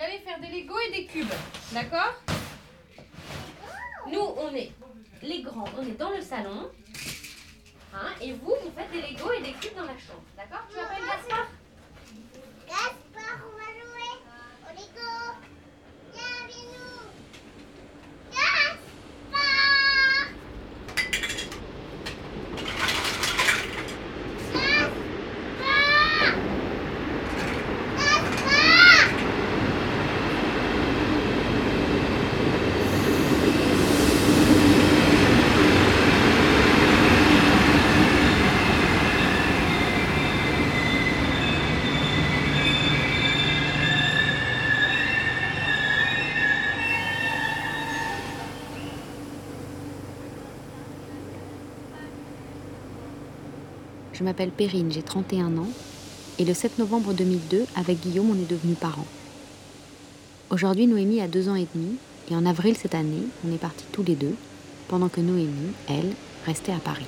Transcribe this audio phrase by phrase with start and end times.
[0.00, 1.28] Vous allez faire des Lego et des cubes,
[1.72, 2.14] d'accord?
[4.10, 4.72] Nous, on est
[5.20, 6.70] les grands, on est dans le salon.
[7.92, 10.62] Hein, et vous, vous faites des Lego et des cubes dans la chambre, d'accord?
[10.70, 10.76] Tu
[12.66, 14.16] Gaspard, on va jouer
[14.64, 15.10] au Lego.
[16.14, 17.02] Viens avec nous.
[18.32, 18.78] Gaspard
[24.50, 25.90] Gaspard
[27.98, 28.80] Gaspard
[54.12, 55.68] Je m'appelle Perrine, j'ai 31 ans,
[56.38, 59.06] et le 7 novembre 2002, avec Guillaume, on est devenus parents.
[60.50, 61.96] Aujourd'hui, Noémie a deux ans et demi,
[62.30, 64.34] et en avril cette année, on est partis tous les deux,
[64.88, 66.12] pendant que Noémie, elle,
[66.46, 67.06] restait à Paris.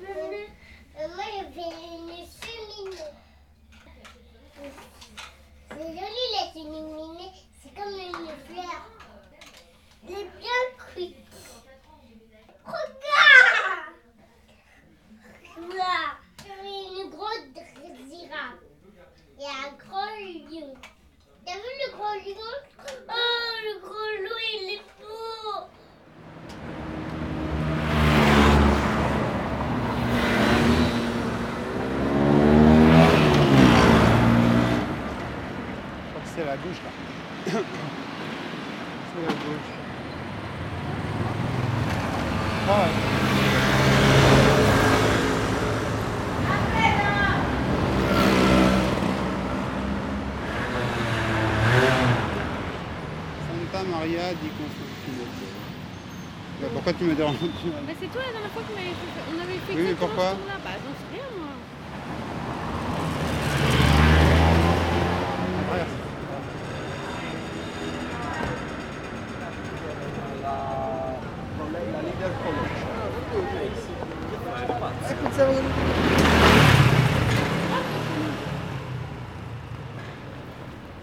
[0.00, 3.10] Euh, Moi, je fais une cheminée.
[5.70, 7.32] C'est joli la cheminée.
[7.62, 8.80] C'est comme une fleur.
[10.08, 10.60] Elle est bien
[10.94, 11.16] cuite.
[12.64, 13.92] Regarde
[15.76, 16.18] Là,
[16.64, 17.48] une grosse
[18.08, 18.60] girafe.
[19.40, 20.74] Et un gros lion.
[21.44, 22.52] T'as vu le gros lion
[23.08, 25.68] Oh, le gros lion, il est beau
[36.04, 36.90] Je crois que c'est la gauche là.
[37.46, 39.70] c'est la gauche.
[42.68, 42.92] Ah ouais.
[53.48, 55.46] Santa Maria di Constantinople.
[56.60, 57.36] Bah, Pourquoi tu me déranges?
[57.86, 60.34] Mais c'est toi la dernière fois qu'on avait fait, on avait fait Oui, mais pourquoi?
[60.34, 61.51] Bah, j'en sais rien, moi.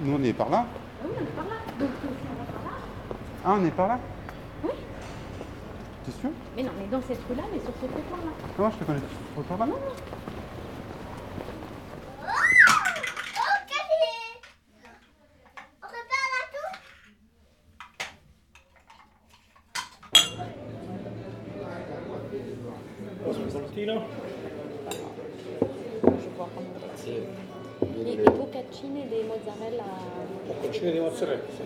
[0.00, 0.66] Nous on est par là
[1.02, 1.50] Oui, on est par là.
[1.80, 2.76] Donc, on va par là.
[3.44, 3.98] Ah on est par là
[4.62, 4.70] Oui.
[6.04, 6.30] T'es sûr?
[6.54, 8.32] Mais non, mais dans cette rue-là, mais sur ce trottoir-là.
[8.58, 9.00] Non, je te connais
[9.34, 9.74] trop par là?
[23.78, 23.84] Et
[28.16, 29.84] des bocaccine et des mozzarella.
[30.62, 31.62] Cucine di mozzarella, sì.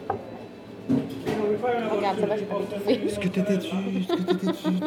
[1.93, 2.93] Regarde, ça va, j'ai pas étouffé.
[3.07, 4.81] Est-ce que t'étais dessus Est-ce que t'étais dessus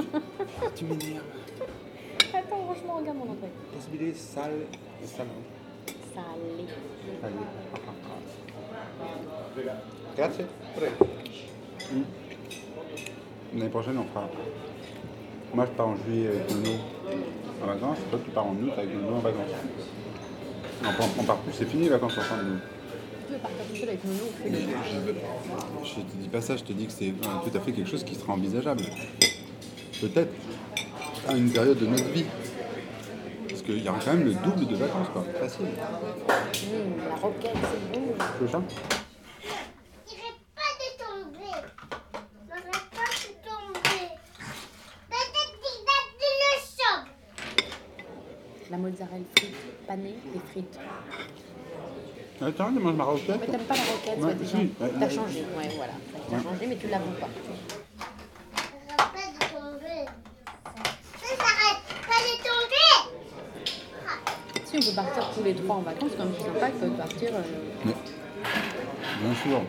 [0.75, 1.23] Tu m'énerves.
[2.33, 3.51] Attends, franchement, regarde mon entrée.
[3.73, 4.67] Possibilité sale
[5.01, 5.29] et salon.
[6.13, 6.67] Salé.
[10.17, 10.45] Grazie.
[10.75, 11.05] Prego.
[13.53, 14.29] L'année prochaine, on fera.
[15.53, 16.71] Moi, je pars en juillet avec Nono
[17.63, 17.97] en vacances.
[18.09, 19.51] Toi, tu pars en août avec Nono en vacances.
[20.81, 22.43] On, part- on part plus, c'est fini les vacances ensemble.
[22.45, 22.57] nous.
[23.27, 24.57] Tu veux partir tout seul avec Nono fais-le.
[25.83, 27.89] Je te dis pas ça, je te dis que c'est euh, tout à fait quelque
[27.89, 28.83] chose qui sera envisageable.
[30.01, 30.33] Peut-être
[31.27, 32.25] à une période de notre vie.
[33.47, 35.23] Parce qu'il y aura quand même le double de vacances, quoi.
[35.39, 35.65] Facile.
[35.67, 38.47] Mmh, la roquette, c'est bon.
[38.51, 41.55] Ça N'arrête pas de tomber
[42.49, 44.05] N'arrête pas de tomber
[45.09, 47.05] Peut-être qu'il date de le choc
[49.13, 49.55] La mozzarella frite,
[49.87, 50.79] panée et frites.
[52.41, 53.39] Ah, Tiens, je ma roquette.
[53.41, 55.93] Mais t'aimes pas la roquette, Ouais, toi, si, déjà ouais, T'as changé, ouais, voilà.
[56.29, 56.43] T'as Ouais.
[56.43, 57.29] changé, mais tu l'avoues pas.
[58.87, 60.05] N'arrête pas de tomber
[61.21, 62.89] Ça s'arrête pas de tomber
[64.65, 67.29] Si on peut partir tous les trois en vacances, comme c'est sympa, ils peuvent partir.
[67.35, 67.41] euh,
[67.85, 69.61] Mais, bien sûr,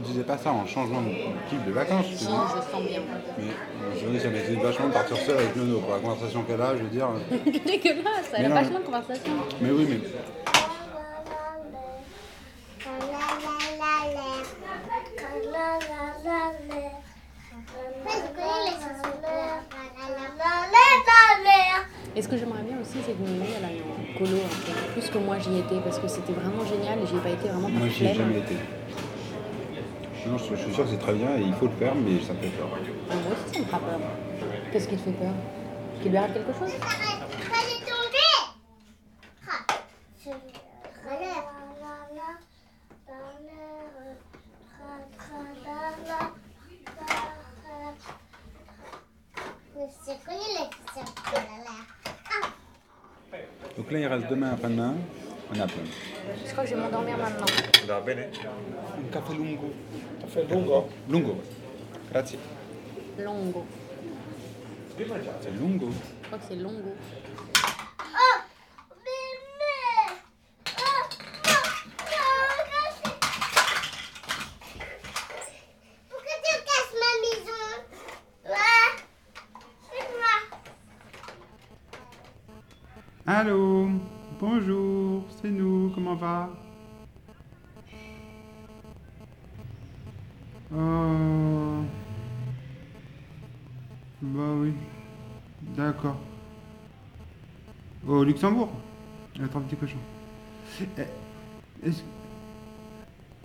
[0.00, 1.10] te disais pas ça en changeant de
[1.48, 2.06] type de vacances.
[2.06, 3.00] Je te Si, dis, je sens bien.
[3.38, 5.80] mais euh, je dis, ça m'excite vachement de partir seul avec Nono.
[5.80, 7.08] Pour la conversation qu'elle a, je veux dire.
[7.08, 8.54] euh, Dégueulasse, elle a non.
[8.54, 9.32] vachement de conversation.
[9.60, 10.00] Mais oui, mais.
[22.14, 25.18] Et ce que j'aimerais bien aussi, c'est que Noémie, elle colo un peu, plus que
[25.18, 27.88] moi j'y étais, parce que c'était vraiment génial et j'y ai pas été vraiment Moi,
[27.88, 28.54] j'y ai jamais été.
[30.28, 32.20] Non, je, je suis sûr que c'est très bien et il faut le faire, mais
[32.20, 32.68] ça me fait peur.
[33.10, 34.00] Ah, Moi aussi, ça me fera peur.
[34.72, 35.32] Qu'est-ce qui te fait peur?
[36.02, 36.72] Qu'il lui arrive quelque chose?
[36.82, 37.06] Ah,
[53.76, 54.94] Donc là, il reste demain après-demain.
[55.50, 55.82] On a plein.
[56.44, 57.46] Je crois que je vais m'endormir maintenant.
[57.86, 59.72] Un café lungo.
[60.20, 60.88] Caffè lungo?
[61.08, 61.42] Lungo.
[62.10, 62.38] Grazie.
[63.18, 63.64] Longo.
[64.98, 65.90] C'est lungo.
[66.22, 66.94] Je crois que c'est longo.
[68.00, 68.38] Oh
[69.04, 69.76] Bébé
[70.78, 71.02] Oh
[71.44, 71.62] Non
[72.72, 72.88] Non
[76.08, 77.66] Pourquoi tu casses ma maison
[78.46, 78.90] Ouais
[79.90, 80.34] Fais-moi
[83.26, 83.75] Allô?
[84.38, 86.50] Bonjour, c'est nous, comment va?
[90.74, 91.82] Oh.
[94.20, 94.72] Bah oui.
[95.74, 96.18] D'accord.
[98.06, 98.70] Au Luxembourg?
[99.42, 99.96] Attends, petit cochon.
[100.98, 101.90] Eh,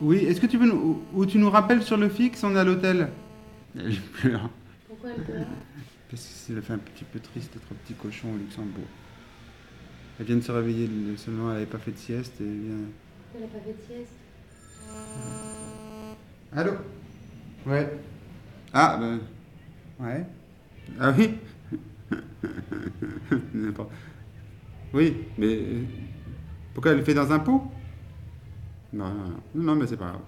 [0.02, 1.04] Oui, est-ce que tu peux nous...
[1.14, 3.10] Ou tu nous rappelles sur le fixe, on est à l'hôtel?
[3.78, 4.50] Elle pleure.
[4.90, 5.48] Pourquoi elle pleure?
[6.10, 8.84] Parce que ça fait un petit peu triste d'être un petit cochon au Luxembourg.
[10.21, 12.59] Elle vient de se réveiller le- seulement, elle n'avait pas fait de sieste et elle
[12.59, 12.75] vient...
[13.35, 14.13] Elle a pas fait de sieste?
[16.56, 16.71] Allô?
[17.65, 17.91] Ouais.
[18.71, 19.19] Ah, ben...
[20.00, 20.23] Ouais.
[21.00, 21.38] Ah oui
[23.56, 23.89] N'importe.
[24.94, 25.56] Oui, mais...
[25.56, 25.83] euh,
[26.75, 27.71] Pourquoi elle le fait dans un pot?
[28.94, 29.23] Non, non, non.
[29.56, 30.21] Non, non, mais c'est pas grave.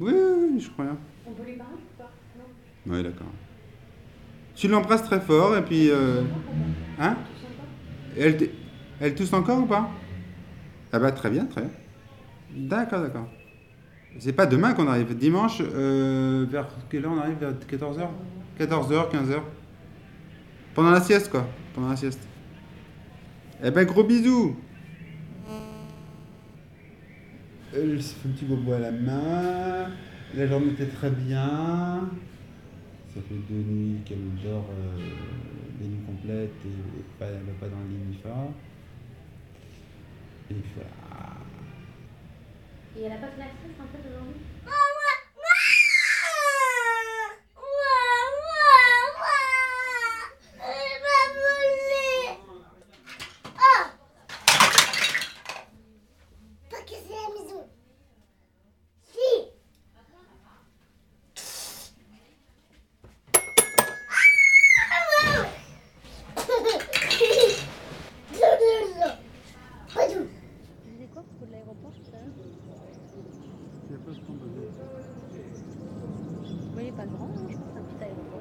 [0.00, 0.96] Oui, oui, oui, je crois bien.
[1.26, 2.10] On peut lui parler ou pas?
[2.38, 2.94] Non.
[2.96, 3.26] Oui, d'accord.
[4.54, 5.90] Tu l'embrasses très fort et puis...
[5.90, 6.22] euh,
[6.98, 7.18] Hein?
[8.18, 8.50] Elle,
[9.00, 9.90] elle tousse encore ou pas?
[10.92, 11.70] Ah bah très bien, très bien.
[12.54, 13.28] D'accord, d'accord.
[14.18, 17.38] C'est pas demain qu'on arrive, dimanche, euh, vers quelle heure on arrive?
[17.40, 18.06] Vers 14h
[18.60, 19.40] 14h, 15h
[20.74, 21.48] Pendant la sieste, quoi.
[21.74, 22.20] Pendant la sieste.
[23.62, 24.56] Eh ben, gros bisous
[27.76, 29.90] Elle se fait un petit bobo à la main.
[30.36, 32.08] La journée était très bien.
[33.12, 34.98] Ça fait deux nuits qu'elle dort euh,
[36.06, 37.26] complètes et, et pas,
[37.60, 38.52] pas dans ni fort.
[40.50, 40.90] Et voilà.
[42.96, 44.40] Et elle a pas fait la sieste en fait aujourd'hui
[70.98, 72.54] C'est quoi pour l'aéroport tout à l'heure
[76.96, 78.40] Pas grand, hein, je pense, un petit aéroport.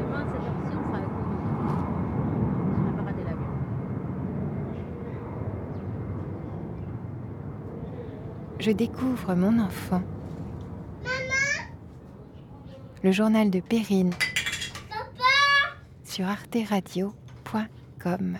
[0.00, 1.24] Demain, à cette heure-ci, on sera avec nous.
[2.76, 3.52] On n'a pas raté l'avion.
[8.64, 10.00] Je découvre mon enfant.
[13.02, 14.14] Le journal de Perrine.
[16.02, 18.38] Sur arteradio.com.